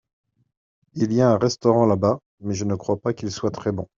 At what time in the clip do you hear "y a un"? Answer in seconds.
1.13-1.37